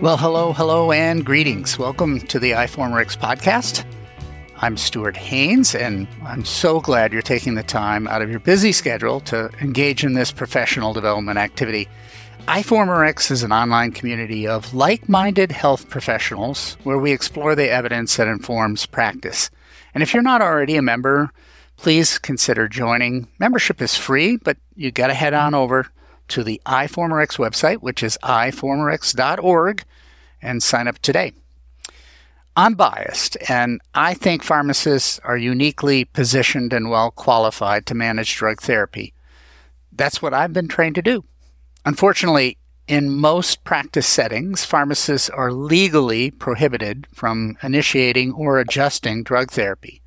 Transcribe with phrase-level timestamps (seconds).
[0.00, 1.78] Well, hello, hello, and greetings.
[1.78, 3.84] Welcome to the iForumRx podcast.
[4.56, 8.72] I'm Stuart Haines, and I'm so glad you're taking the time out of your busy
[8.72, 11.86] schedule to engage in this professional development activity.
[12.48, 18.16] iForumRx is an online community of like minded health professionals where we explore the evidence
[18.16, 19.50] that informs practice.
[19.92, 21.30] And if you're not already a member,
[21.76, 23.28] please consider joining.
[23.38, 25.88] Membership is free, but you've got to head on over
[26.30, 29.84] to the iForumRx website, which is iforumrx.org,
[30.42, 31.32] and sign up today.
[32.56, 38.60] I'm biased, and I think pharmacists are uniquely positioned and well qualified to manage drug
[38.60, 39.14] therapy.
[39.92, 41.24] That's what I've been trained to do.
[41.84, 42.58] Unfortunately,
[42.88, 49.99] in most practice settings, pharmacists are legally prohibited from initiating or adjusting drug therapy.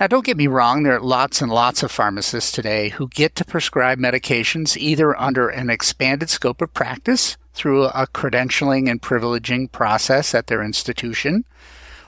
[0.00, 3.34] Now, don't get me wrong, there are lots and lots of pharmacists today who get
[3.34, 9.70] to prescribe medications either under an expanded scope of practice through a credentialing and privileging
[9.70, 11.44] process at their institution,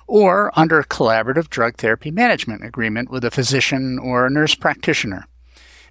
[0.06, 5.26] or under a collaborative drug therapy management agreement with a physician or a nurse practitioner.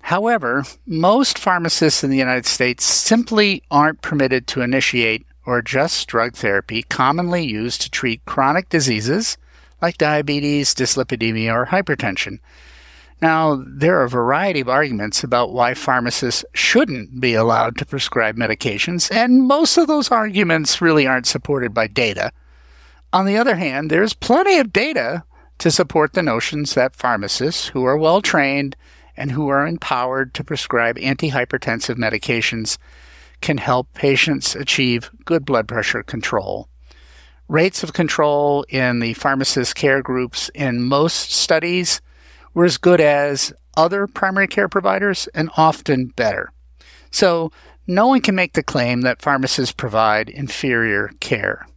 [0.01, 6.33] However, most pharmacists in the United States simply aren't permitted to initiate or adjust drug
[6.33, 9.37] therapy commonly used to treat chronic diseases
[9.81, 12.39] like diabetes, dyslipidemia, or hypertension.
[13.21, 18.35] Now, there are a variety of arguments about why pharmacists shouldn't be allowed to prescribe
[18.35, 22.31] medications, and most of those arguments really aren't supported by data.
[23.13, 25.23] On the other hand, there's plenty of data
[25.59, 28.75] to support the notions that pharmacists who are well trained
[29.15, 32.79] and who are empowered to prescribe antihypertensive medications
[33.41, 36.67] can help patients achieve good blood pressure control.
[37.51, 41.99] Rates of control in the pharmacist care groups in most studies
[42.53, 46.53] were as good as other primary care providers and often better.
[47.11, 47.51] So,
[47.85, 51.67] no one can make the claim that pharmacists provide inferior care.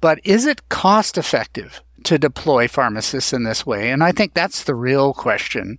[0.00, 3.90] But is it cost effective to deploy pharmacists in this way?
[3.90, 5.78] And I think that's the real question.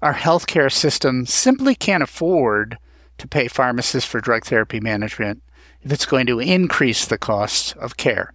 [0.00, 2.78] Our healthcare system simply can't afford
[3.18, 5.42] to pay pharmacists for drug therapy management
[5.82, 8.32] if it's going to increase the cost of care.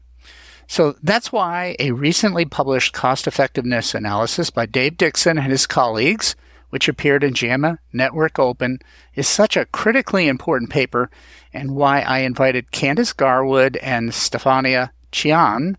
[0.68, 6.36] So that's why a recently published cost effectiveness analysis by Dave Dixon and his colleagues,
[6.70, 8.80] which appeared in JAMA Network Open,
[9.14, 11.09] is such a critically important paper,
[11.53, 15.78] and why I invited Candice Garwood and Stefania Cian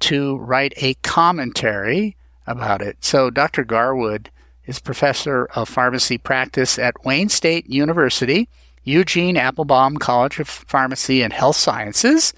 [0.00, 2.16] to write a commentary
[2.46, 2.98] about it.
[3.00, 3.64] So Dr.
[3.64, 4.30] Garwood
[4.66, 8.48] is professor of pharmacy practice at Wayne State University,
[8.82, 12.34] Eugene Applebaum College of Pharmacy and Health Sciences,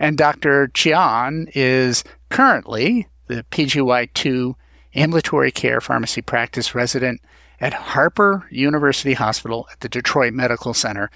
[0.00, 0.70] and Dr.
[0.74, 4.54] Cian is currently the PGY2
[4.96, 7.20] ambulatory care pharmacy practice resident
[7.60, 11.10] at Harper University Hospital at the Detroit Medical Center.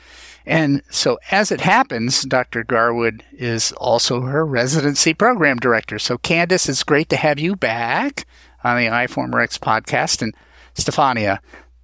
[0.44, 2.62] And so, as it happens, Dr.
[2.62, 5.98] Garwood is also her residency program director.
[5.98, 8.26] So, Candice, it's great to have you back
[8.62, 10.20] on the iForumRx podcast.
[10.20, 10.34] And
[10.74, 11.38] Stefania,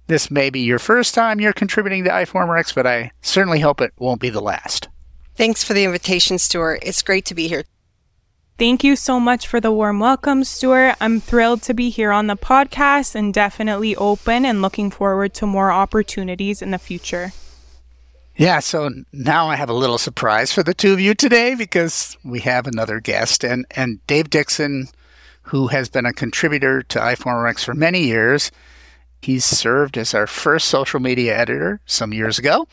[0.05, 3.93] this may be your first time you're contributing to iForumRx, but I certainly hope it
[3.97, 4.90] won't be the last.
[5.41, 6.83] Thanks for the invitation, Stuart.
[6.83, 7.63] It's great to be here.
[8.59, 10.97] Thank you so much for the warm welcome, Stuart.
[11.01, 15.47] I'm thrilled to be here on the podcast and definitely open and looking forward to
[15.47, 17.31] more opportunities in the future.
[18.35, 22.15] Yeah, so now I have a little surprise for the two of you today because
[22.23, 24.89] we have another guest and and Dave Dixon
[25.45, 28.51] who has been a contributor to iForumRx for many years.
[29.23, 32.67] He's served as our first social media editor some years ago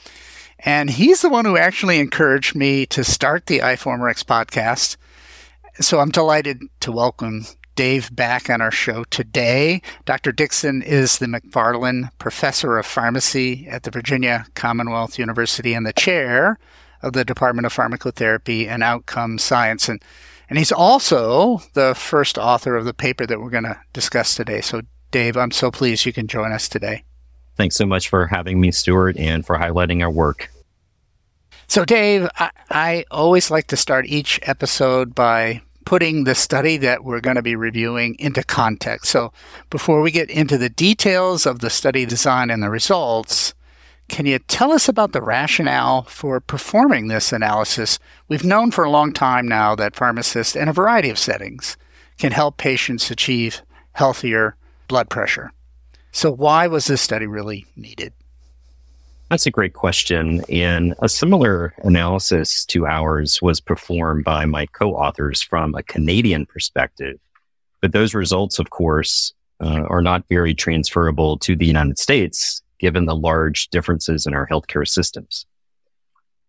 [0.61, 4.97] and he's the one who actually encouraged me to start the iForumRx podcast.
[5.81, 7.47] So I'm delighted to welcome
[7.77, 9.81] Dave back on our show today.
[10.05, 10.33] Dr.
[10.33, 16.59] Dixon is the McFarland Professor of Pharmacy at the Virginia Commonwealth University and the chair
[17.03, 19.89] of the Department of Pharmacotherapy and Outcome Science.
[19.89, 20.03] And,
[20.51, 24.61] and he's also the first author of the paper that we're going to discuss today.
[24.61, 24.81] So,
[25.13, 27.05] Dave, I'm so pleased you can join us today.
[27.59, 30.49] Thanks so much for having me, Stuart, and for highlighting our work.
[31.67, 37.03] So, Dave, I, I always like to start each episode by putting the study that
[37.03, 39.11] we're going to be reviewing into context.
[39.11, 39.33] So,
[39.71, 43.55] before we get into the details of the study design and the results,
[44.09, 47.99] can you tell us about the rationale for performing this analysis?
[48.29, 51.77] We've known for a long time now that pharmacists, in a variety of settings,
[52.19, 53.63] can help patients achieve
[53.93, 54.55] healthier
[54.87, 55.53] blood pressure.
[56.13, 58.13] So, why was this study really needed?
[59.31, 60.43] That's a great question.
[60.49, 66.47] And a similar analysis to ours was performed by my co authors from a Canadian
[66.47, 67.19] perspective.
[67.83, 73.05] But those results, of course, uh, are not very transferable to the United States, given
[73.05, 75.47] the large differences in our healthcare systems.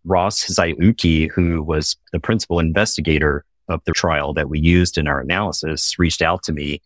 [0.06, 5.20] Ross Tsuyuki, who was the principal investigator of the trial that we used in our
[5.20, 6.82] analysis, reached out to me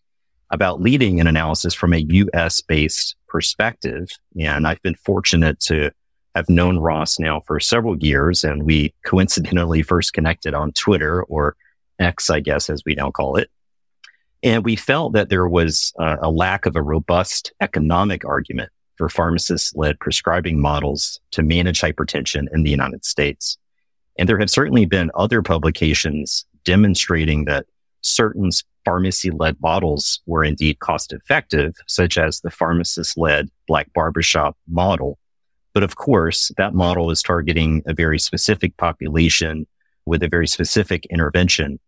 [0.54, 4.08] about leading an analysis from a US based perspective.
[4.38, 5.90] And I've been fortunate to
[6.36, 8.44] have known Ross now for several years.
[8.44, 11.56] And we coincidentally first connected on Twitter or
[11.98, 13.50] X, I guess, as we now call it.
[14.44, 19.76] And we felt that there was a lack of a robust economic argument for pharmacist
[19.76, 23.58] led prescribing models to manage hypertension in the United States.
[24.18, 27.66] And there have certainly been other publications demonstrating that
[28.04, 28.50] certain
[28.84, 35.18] pharmacy led models were indeed cost effective, such as the pharmacist led black barbershop model.
[35.72, 39.66] But of course, that model is targeting a very specific population
[40.06, 41.80] with a very specific intervention.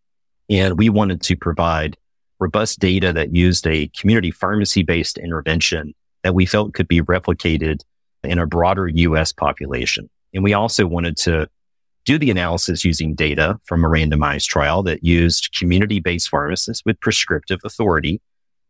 [0.49, 1.97] And we wanted to provide
[2.39, 7.83] robust data that used a community pharmacy based intervention that we felt could be replicated
[8.25, 10.09] in a broader US population.
[10.35, 11.49] And we also wanted to
[12.07, 16.99] do the analysis using data from a randomized trial that used community based pharmacists with
[17.01, 18.21] prescriptive authority,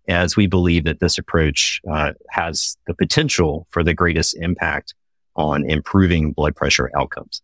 [0.09, 4.94] as we believe that this approach uh, has the potential for the greatest impact
[5.37, 7.43] on improving blood pressure outcomes.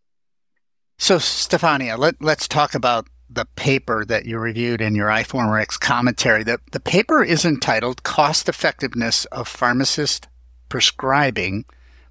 [0.99, 6.43] So, Stefania, let, let's talk about the paper that you reviewed in your iForumRx commentary.
[6.43, 10.29] The, the paper is entitled Cost Effectiveness of Pharmacist
[10.69, 11.65] Prescribing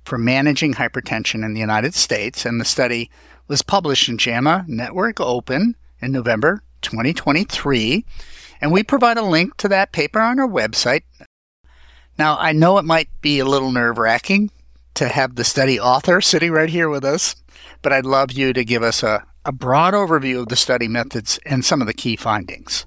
[0.04, 3.10] for Managing Hypertension in the United States, and the study
[3.52, 8.06] was published in JAMA Network Open in November 2023.
[8.62, 11.04] And we provide a link to that paper on our website.
[12.18, 14.52] Now, I know it might be a little nerve wracking
[14.94, 17.36] to have the study author sitting right here with us,
[17.82, 21.38] but I'd love you to give us a, a broad overview of the study methods
[21.46, 22.86] and some of the key findings.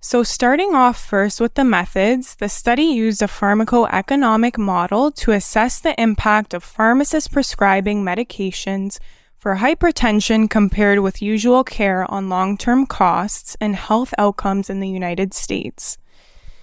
[0.00, 5.80] So, starting off first with the methods, the study used a pharmacoeconomic model to assess
[5.80, 8.98] the impact of pharmacists prescribing medications
[9.44, 14.88] for hypertension compared with usual care on long term costs and health outcomes in the
[14.88, 15.98] United States.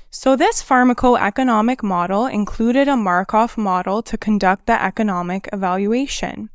[0.09, 6.49] So, this pharmacoeconomic model included a Markov model to conduct the economic evaluation.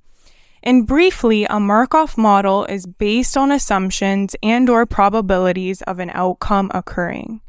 [0.65, 6.73] And briefly, a Markov model is based on assumptions and or probabilities of an outcome
[6.75, 7.41] occurring.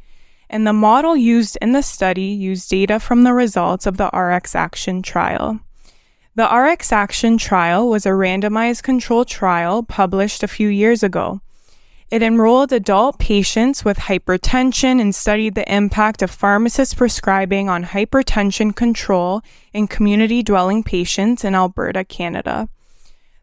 [0.51, 4.55] And the model used in the study used data from the results of the RX
[4.55, 5.61] Action trial.
[6.37, 11.41] The RX Action trial was a randomized controlled trial published a few years ago.
[12.11, 18.75] It enrolled adult patients with hypertension and studied the impact of pharmacist prescribing on hypertension
[18.75, 19.41] control
[19.73, 22.69] in community dwelling patients in Alberta, Canada.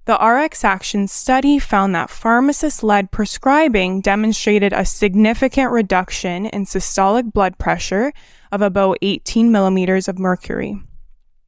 [0.05, 7.33] The RX Action study found that pharmacist led prescribing demonstrated a significant reduction in systolic
[7.33, 8.13] blood pressure
[8.53, 10.79] of about 18 millimeters of mercury.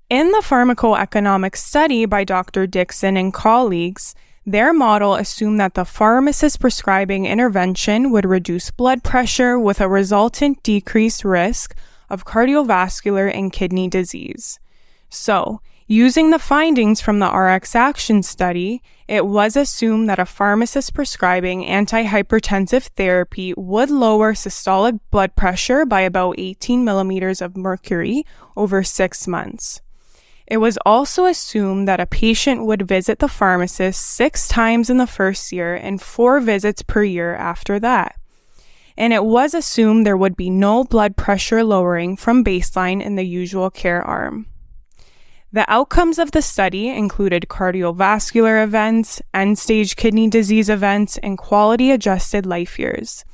[0.09, 2.69] In the pharmacoeconomic study by Dr.
[2.69, 4.15] Dixon and colleagues,
[4.47, 10.63] their model assumed that the pharmacist prescribing intervention would reduce blood pressure with a resultant
[10.63, 11.75] decreased risk
[12.09, 14.61] of cardiovascular and kidney disease.
[15.09, 20.95] So, Using the findings from the RX Action study, it was assumed that a pharmacist
[20.95, 28.25] prescribing antihypertensive therapy would lower systolic blood pressure by about 18 millimeters of mercury
[28.57, 29.81] over six months.
[30.47, 35.07] It was also assumed that a patient would visit the pharmacist six times in the
[35.07, 38.17] first year and four visits per year after that.
[38.97, 43.27] And it was assumed there would be no blood pressure lowering from baseline in the
[43.27, 44.47] usual care arm.
[45.53, 51.91] The outcomes of the study included cardiovascular events, end stage kidney disease events, and quality
[51.91, 53.25] adjusted life years.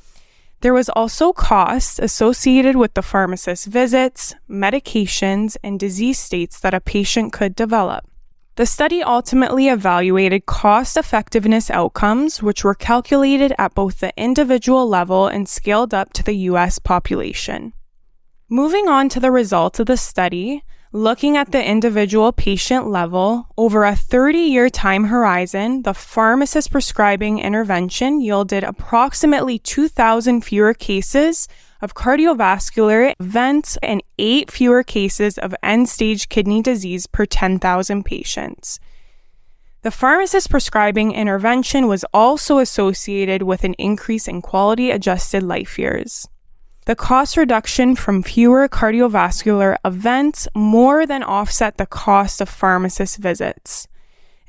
[0.63, 6.79] There was also cost associated with the pharmacist's visits, medications, and disease states that a
[6.79, 8.07] patient could develop.
[8.55, 15.27] The study ultimately evaluated cost effectiveness outcomes, which were calculated at both the individual level
[15.27, 17.73] and scaled up to the US population.
[18.47, 20.63] Moving on to the results of the study,
[20.95, 27.39] Looking at the individual patient level, over a 30 year time horizon, the pharmacist prescribing
[27.39, 31.47] intervention yielded approximately 2,000 fewer cases
[31.81, 38.79] of cardiovascular events and eight fewer cases of end stage kidney disease per 10,000 patients.
[39.81, 46.27] The pharmacist prescribing intervention was also associated with an increase in quality adjusted life years.
[46.85, 53.87] The cost reduction from fewer cardiovascular events more than offset the cost of pharmacist visits.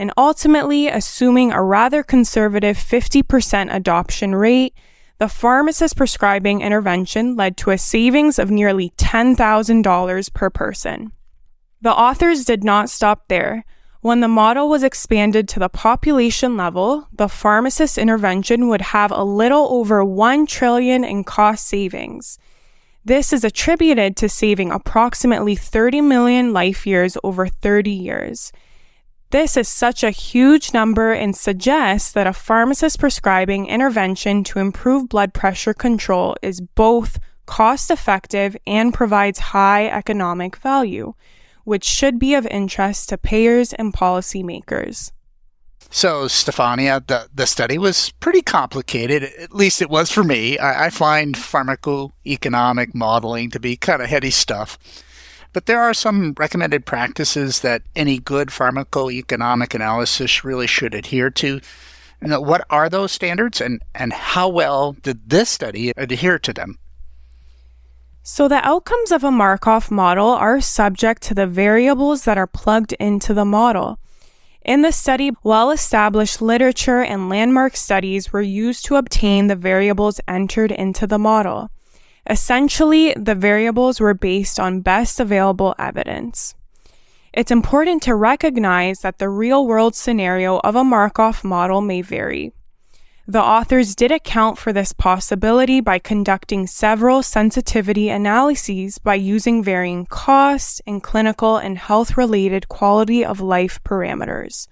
[0.00, 4.74] And ultimately, assuming a rather conservative 50% adoption rate,
[5.18, 11.12] the pharmacist prescribing intervention led to a savings of nearly $10,000 per person.
[11.82, 13.64] The authors did not stop there.
[14.04, 19.24] When the model was expanded to the population level, the pharmacist intervention would have a
[19.24, 22.38] little over 1 trillion in cost savings.
[23.02, 28.52] This is attributed to saving approximately 30 million life years over 30 years.
[29.30, 35.08] This is such a huge number and suggests that a pharmacist prescribing intervention to improve
[35.08, 41.14] blood pressure control is both cost effective and provides high economic value
[41.64, 45.10] which should be of interest to payers and policymakers.
[45.90, 49.22] So, Stefania, the, the study was pretty complicated.
[49.22, 50.58] At least it was for me.
[50.58, 54.78] I, I find pharmacoeconomic modeling to be kind of heady stuff.
[55.52, 61.60] But there are some recommended practices that any good pharmacoeconomic analysis really should adhere to.
[62.20, 66.78] And what are those standards and, and how well did this study adhere to them?
[68.26, 72.94] So, the outcomes of a Markov model are subject to the variables that are plugged
[72.94, 73.98] into the model.
[74.64, 80.22] In the study, well established literature and landmark studies were used to obtain the variables
[80.26, 81.68] entered into the model.
[82.26, 86.54] Essentially, the variables were based on best available evidence.
[87.34, 92.54] It's important to recognize that the real world scenario of a Markov model may vary.
[93.26, 100.04] The authors did account for this possibility by conducting several sensitivity analyses by using varying
[100.04, 104.68] cost and clinical and health related quality of life parameters.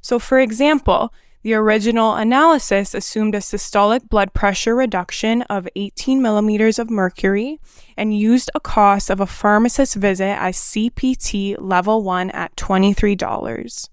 [0.00, 1.12] So, for example,
[1.42, 7.58] the original analysis assumed a systolic blood pressure reduction of 18 millimeters of mercury
[7.96, 13.88] and used a cost of a pharmacist visit as CPT level 1 at $23.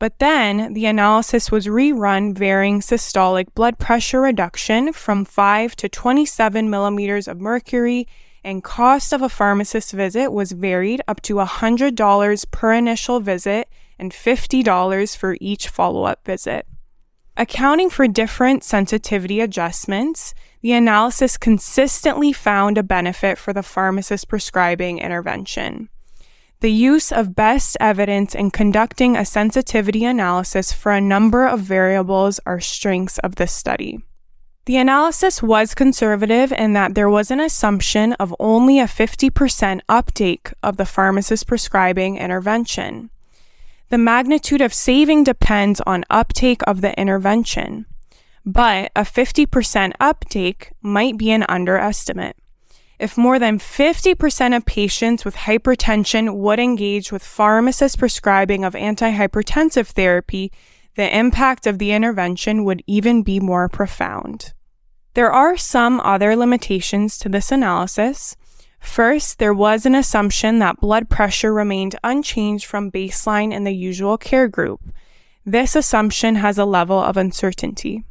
[0.00, 6.70] But then the analysis was rerun varying systolic blood pressure reduction from 5 to 27
[6.70, 8.08] millimeters of mercury,
[8.42, 14.12] and cost of a pharmacist visit was varied up to $100 per initial visit and
[14.12, 16.66] $50 for each follow up visit.
[17.36, 24.98] Accounting for different sensitivity adjustments, the analysis consistently found a benefit for the pharmacist prescribing
[24.98, 25.90] intervention.
[26.60, 32.38] The use of best evidence in conducting a sensitivity analysis for a number of variables
[32.44, 34.00] are strengths of this study.
[34.66, 40.52] The analysis was conservative in that there was an assumption of only a 50% uptake
[40.62, 43.08] of the pharmacist prescribing intervention.
[43.88, 47.86] The magnitude of saving depends on uptake of the intervention,
[48.44, 52.36] but a 50% uptake might be an underestimate.
[53.00, 59.86] If more than 50% of patients with hypertension would engage with pharmacist prescribing of antihypertensive
[59.86, 60.52] therapy,
[60.96, 64.52] the impact of the intervention would even be more profound.
[65.14, 68.36] There are some other limitations to this analysis.
[68.80, 74.18] First, there was an assumption that blood pressure remained unchanged from baseline in the usual
[74.18, 74.82] care group.
[75.46, 78.04] This assumption has a level of uncertainty.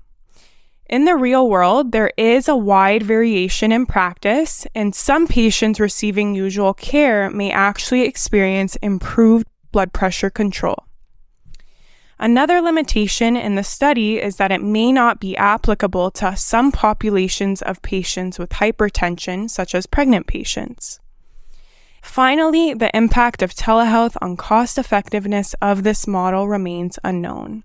[0.90, 6.34] In the real world, there is a wide variation in practice, and some patients receiving
[6.34, 10.86] usual care may actually experience improved blood pressure control.
[12.18, 17.62] Another limitation in the study is that it may not be applicable to some populations
[17.62, 21.00] of patients with hypertension, such as pregnant patients.
[22.02, 27.64] Finally, the impact of telehealth on cost effectiveness of this model remains unknown.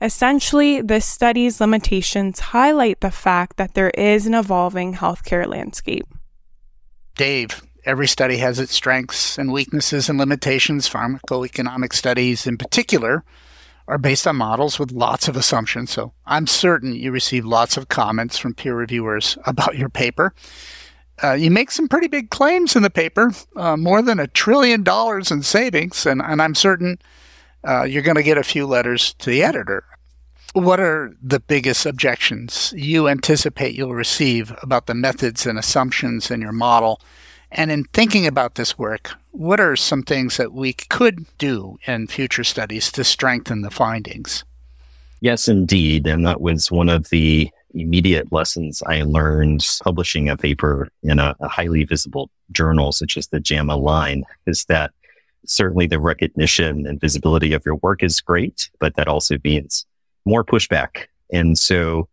[0.00, 6.06] Essentially, this study's limitations highlight the fact that there is an evolving healthcare landscape.
[7.16, 10.88] Dave, every study has its strengths and weaknesses and limitations.
[10.88, 13.24] Pharmacoeconomic studies, in particular,
[13.88, 15.90] are based on models with lots of assumptions.
[15.90, 20.32] So I'm certain you receive lots of comments from peer reviewers about your paper.
[21.20, 24.84] Uh, you make some pretty big claims in the paper, uh, more than a trillion
[24.84, 26.98] dollars in savings, and, and I'm certain
[27.68, 29.84] uh, you're going to get a few letters to the editor.
[30.54, 36.40] What are the biggest objections you anticipate you'll receive about the methods and assumptions in
[36.40, 37.00] your model?
[37.50, 42.06] And in thinking about this work, what are some things that we could do in
[42.06, 44.44] future studies to strengthen the findings?
[45.20, 46.06] Yes, indeed.
[46.06, 51.36] And that was one of the immediate lessons I learned publishing a paper in a,
[51.40, 54.92] a highly visible journal such as the JAMA line is that
[55.46, 59.86] certainly the recognition and visibility of your work is great, but that also means
[60.24, 61.06] more pushback.
[61.32, 62.08] And so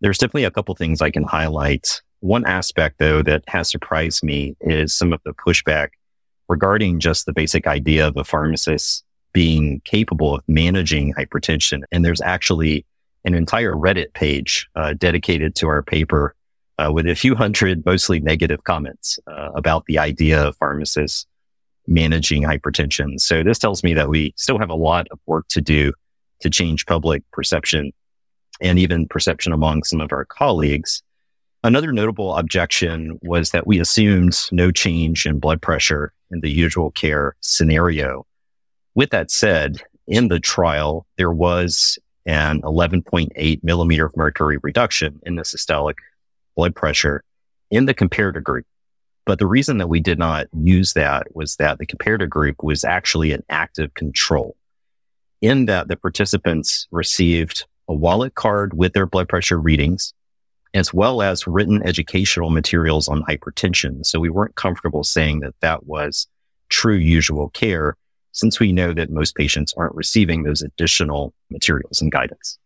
[0.00, 2.02] there's definitely a couple things I can highlight.
[2.20, 5.90] One aspect though that has surprised me is some of the pushback
[6.48, 11.82] regarding just the basic idea of a pharmacist being capable of managing hypertension.
[11.90, 12.84] And there's actually
[13.24, 16.34] an entire Reddit page uh, dedicated to our paper
[16.78, 21.26] uh, with a few hundred mostly negative comments uh, about the idea of pharmacists
[21.86, 23.20] managing hypertension.
[23.20, 25.92] So this tells me that we still have a lot of work to do
[26.40, 27.92] to change public perception
[28.60, 31.02] and even perception among some of our colleagues.
[31.64, 36.90] Another notable objection was that we assumed no change in blood pressure in the usual
[36.90, 38.26] care scenario.
[38.94, 45.36] With that said, in the trial, there was an 11.8 millimeter of mercury reduction in
[45.36, 45.94] the systolic
[46.56, 47.22] blood pressure
[47.70, 48.66] in the comparator group.
[49.24, 52.84] But the reason that we did not use that was that the comparator group was
[52.84, 54.56] actually an active control
[55.40, 60.12] in that the participants received a wallet card with their blood pressure readings,
[60.74, 64.04] as well as written educational materials on hypertension.
[64.04, 66.26] So we weren't comfortable saying that that was
[66.68, 67.96] true usual care
[68.32, 72.58] since we know that most patients aren't receiving those additional materials and guidance.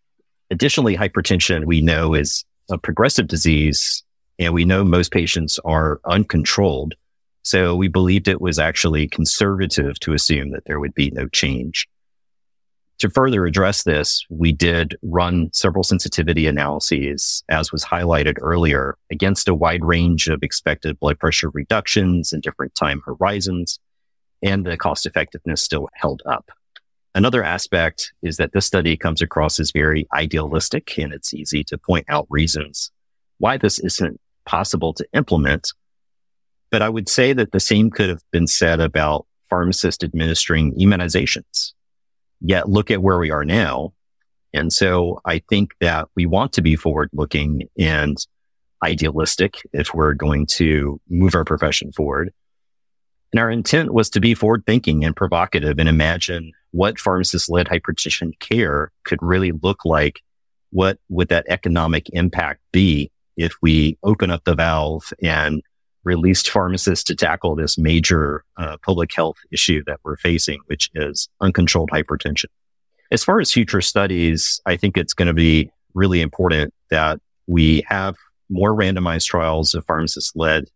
[0.51, 4.05] Additionally, hypertension we know is a progressive disease
[4.38, 6.95] and we know most patients are uncontrolled.
[7.43, 11.88] So we believed it was actually conservative to assume that there would be no change.
[13.00, 19.49] To further address this, we did run several sensitivity analyses, as was highlighted earlier, against
[19.49, 23.78] a wide range of expected blood pressure reductions and different time horizons,
[24.43, 26.50] and the cost effectiveness still held up.
[27.14, 31.76] Another aspect is that this study comes across as very idealistic, and it's easy to
[31.76, 32.90] point out reasons
[33.38, 35.73] why this isn't possible to implement.
[36.71, 41.73] But I would say that the same could have been said about pharmacists administering immunizations.
[42.41, 43.93] Yet look at where we are now.
[44.53, 48.17] And so I think that we want to be forward looking and
[48.83, 52.33] idealistic if we're going to move our profession forward.
[53.33, 57.67] And our intent was to be forward thinking and provocative and imagine what pharmacist led
[57.67, 60.23] hypertension care could really look like.
[60.71, 65.62] What would that economic impact be if we open up the valve and
[66.05, 71.28] released pharmacists to tackle this major uh, public health issue that we're facing, which is
[71.40, 72.47] uncontrolled hypertension.
[73.11, 77.84] As far as future studies, I think it's going to be really important that we
[77.89, 78.17] have
[78.49, 80.67] more randomized trials of pharmacist led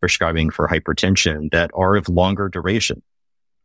[0.00, 3.02] prescribing for hypertension that are of longer duration.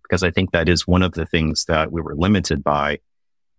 [0.04, 3.00] Because I think that is one of the things that we were limited by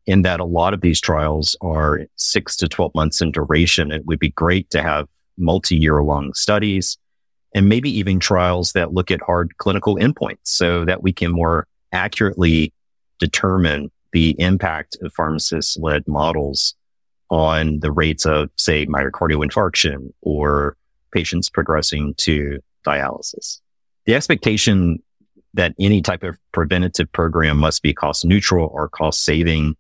[0.07, 3.93] in that a lot of these trials are six to 12 months in duration.
[3.93, 6.99] It would be great to have multi year long studies
[7.55, 11.67] and maybe even trials that look at hard clinical endpoints so that we can more
[11.93, 12.73] accurately
[13.19, 16.75] determine the impact of pharmacist led models
[17.31, 20.77] on the rates of, say, myocardial infarction or
[21.13, 23.61] patients progressing to dialysis.
[24.05, 25.03] The expectation
[25.55, 29.77] that any type of preventative program must be cost neutral or cost saving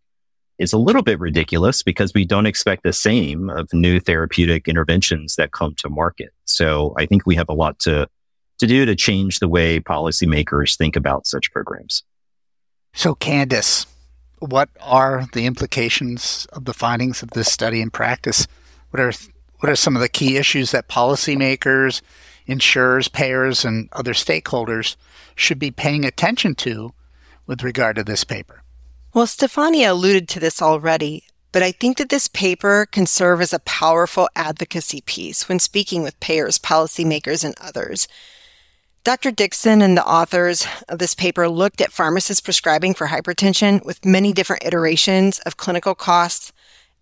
[0.59, 5.37] is a little bit ridiculous because we don't expect the same of new therapeutic interventions
[5.37, 6.31] that come to market.
[6.45, 8.09] So I think we have a lot to,
[8.59, 12.05] to do to change the way policymakers think about such programs.
[12.95, 13.87] So, Candice,
[14.39, 18.47] what are the implications of the findings of this study in practice?
[18.91, 19.13] What are
[19.61, 22.03] what are some of the key issues that policymakers,
[22.47, 24.97] insurers, payers, and other stakeholders
[25.37, 26.93] should be paying attention to
[27.47, 28.65] with regard to this paper?
[29.15, 33.53] Well, Stefania alluded to this already, but I think that this paper can serve as
[33.53, 38.09] a powerful advocacy piece when speaking with payers, policymakers, and others.
[39.05, 39.31] Dr.
[39.31, 44.33] Dixon and the authors of this paper looked at pharmacist prescribing for hypertension with many
[44.33, 46.51] different iterations of clinical costs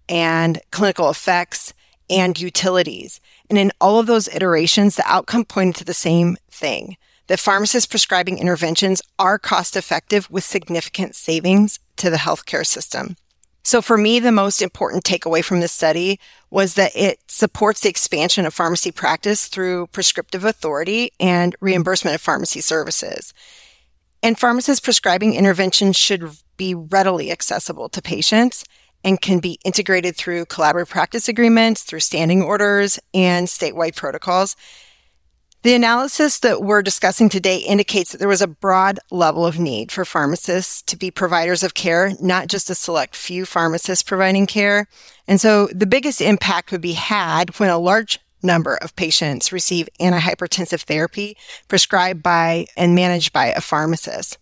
[0.08, 1.72] and clinical effects
[2.08, 3.20] and utilities.
[3.48, 6.96] And in all of those iterations, the outcome pointed to the same thing
[7.28, 13.16] that pharmacist prescribing interventions are cost effective with significant savings to the healthcare system.
[13.62, 16.18] So for me, the most important takeaway from this study
[16.50, 22.20] was that it supports the expansion of pharmacy practice through prescriptive authority and reimbursement of
[22.20, 23.34] pharmacy services.
[24.22, 26.24] And pharmacists prescribing interventions should
[26.56, 28.64] be readily accessible to patients
[29.04, 34.56] and can be integrated through collaborative practice agreements, through standing orders, and statewide protocols.
[35.62, 39.92] The analysis that we're discussing today indicates that there was a broad level of need
[39.92, 44.86] for pharmacists to be providers of care, not just a select few pharmacists providing care.
[45.28, 49.86] And so the biggest impact would be had when a large number of patients receive
[50.00, 51.36] antihypertensive therapy
[51.68, 54.38] prescribed by and managed by a pharmacist.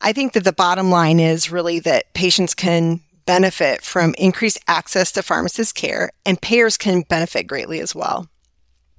[0.00, 5.10] I think that the bottom line is really that patients can benefit from increased access
[5.12, 8.28] to pharmacist care and payers can benefit greatly as well.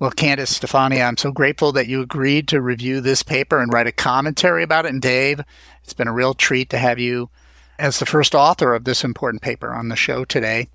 [0.01, 3.85] Well, Candice Stefania, I'm so grateful that you agreed to review this paper and write
[3.85, 4.91] a commentary about it.
[4.91, 5.41] And Dave,
[5.83, 7.29] it's been a real treat to have you
[7.77, 10.69] as the first author of this important paper on the show today.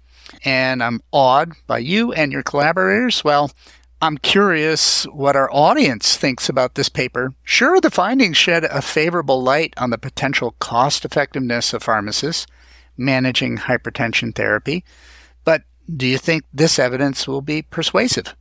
[0.45, 3.25] And I'm awed by you and your collaborators.
[3.25, 3.51] Well,
[4.01, 7.35] I'm curious what our audience thinks about this paper.
[7.43, 12.47] Sure, the findings shed a favorable light on the potential cost effectiveness of pharmacists
[12.97, 14.85] managing hypertension therapy,
[15.45, 15.65] but
[15.97, 18.37] do you think this evidence will be persuasive?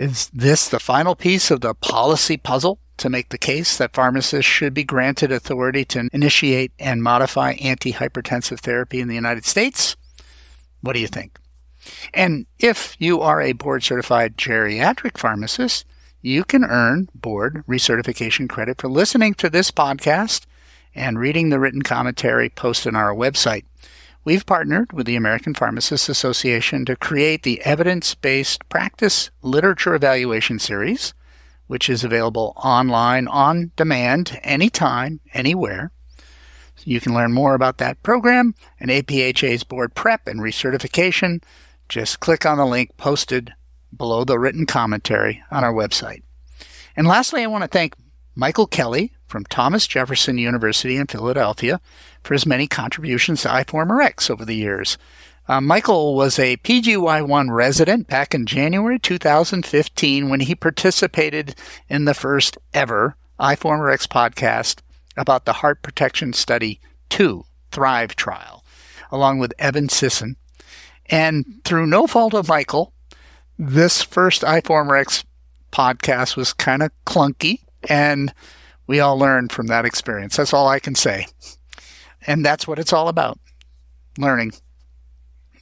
[0.00, 4.50] Is this the final piece of the policy puzzle to make the case that pharmacists
[4.50, 9.96] should be granted authority to initiate and modify antihypertensive therapy in the United States?
[10.80, 11.38] What do you think?
[12.14, 15.84] And if you are a board certified geriatric pharmacist,
[16.22, 20.46] you can earn board recertification credit for listening to this podcast
[20.94, 23.64] and reading the written commentary posted on our website.
[24.22, 30.58] We've partnered with the American Pharmacists Association to create the Evidence Based Practice Literature Evaluation
[30.58, 31.14] Series,
[31.68, 35.90] which is available online on demand anytime, anywhere.
[36.84, 41.42] You can learn more about that program and APHA's board prep and recertification.
[41.88, 43.54] Just click on the link posted
[43.96, 46.22] below the written commentary on our website.
[46.94, 47.94] And lastly, I want to thank
[48.34, 51.80] Michael Kelly from Thomas Jefferson University in Philadelphia
[52.22, 54.98] for his many contributions to iForumRx over the years.
[55.48, 61.54] Uh, Michael was a PGY1 resident back in January 2015 when he participated
[61.88, 64.80] in the first ever iForumRx podcast
[65.16, 68.64] about the Heart Protection Study 2 Thrive trial,
[69.10, 70.36] along with Evan Sisson.
[71.06, 72.92] And through no fault of Michael,
[73.58, 75.24] this first iForumRx
[75.72, 78.32] podcast was kind of clunky, and
[78.90, 80.36] we all learn from that experience.
[80.36, 81.28] That's all I can say.
[82.26, 83.38] And that's what it's all about
[84.18, 84.50] learning.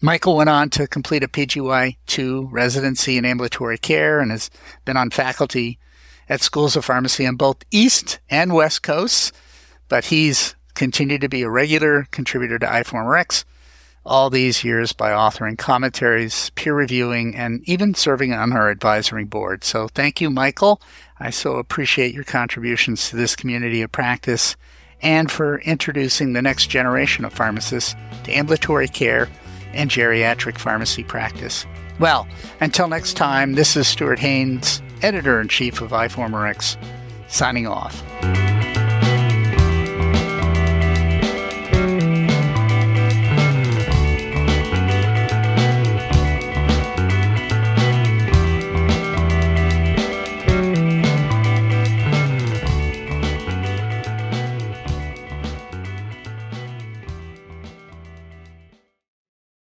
[0.01, 4.49] Michael went on to complete a PGY2 residency in ambulatory care and has
[4.87, 5.79] been on faculty
[6.27, 9.31] at schools of pharmacy on both East and West Coasts,
[9.91, 13.45] but he's continued to be a regular contributor to iForumRx
[14.09, 19.63] all these years by authoring commentaries, peer reviewing, and even serving on our advisory board.
[19.63, 20.81] So thank you, Michael.
[21.21, 24.57] I so appreciate your contributions to this community of practice
[25.03, 27.95] and for introducing the next generation of pharmacists
[28.25, 29.29] to ambulatory care
[29.73, 31.67] and geriatric pharmacy practice.
[32.01, 32.27] Well,
[32.61, 36.77] until next time, this is Stuart Haines, editor in chief of iForumRx,
[37.29, 38.03] signing off.